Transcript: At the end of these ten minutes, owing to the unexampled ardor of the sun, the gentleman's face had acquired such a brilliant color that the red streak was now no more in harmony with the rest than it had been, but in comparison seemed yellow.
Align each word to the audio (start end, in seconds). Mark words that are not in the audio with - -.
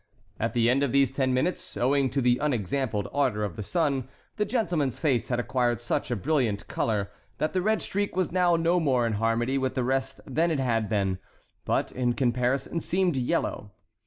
At 0.39 0.53
the 0.55 0.67
end 0.67 0.81
of 0.81 0.91
these 0.91 1.11
ten 1.11 1.31
minutes, 1.31 1.77
owing 1.77 2.09
to 2.09 2.21
the 2.21 2.39
unexampled 2.39 3.07
ardor 3.13 3.43
of 3.43 3.55
the 3.55 3.61
sun, 3.61 4.09
the 4.37 4.45
gentleman's 4.45 4.97
face 4.97 5.27
had 5.27 5.39
acquired 5.39 5.79
such 5.79 6.09
a 6.09 6.15
brilliant 6.15 6.67
color 6.67 7.11
that 7.37 7.53
the 7.53 7.61
red 7.61 7.83
streak 7.83 8.15
was 8.15 8.31
now 8.31 8.55
no 8.55 8.79
more 8.79 9.05
in 9.05 9.13
harmony 9.13 9.59
with 9.59 9.75
the 9.75 9.83
rest 9.83 10.19
than 10.25 10.49
it 10.49 10.59
had 10.59 10.89
been, 10.89 11.19
but 11.65 11.91
in 11.91 12.13
comparison 12.13 12.79
seemed 12.79 13.15
yellow. 13.15 13.69